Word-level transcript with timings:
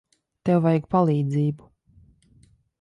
Tev 0.49 0.63
vajag 0.63 0.87
palīdzību. 0.95 1.71